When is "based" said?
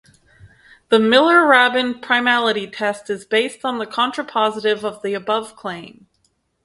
3.23-3.63